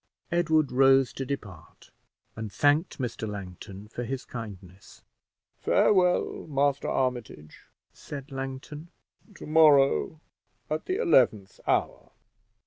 [0.31, 1.91] Edward rose to depart,
[2.35, 3.27] and thanked Mr.
[3.29, 5.03] Langton for his kindness.
[5.59, 8.87] "Farewell, Master Armitage," said Langton;
[9.35, 10.19] "to morrow,
[10.71, 12.09] at the eleventh hour!"